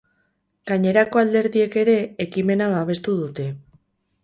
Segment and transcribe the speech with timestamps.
[0.71, 1.95] Gainerako alderdiek ere
[2.27, 3.49] ekimena babestu dute.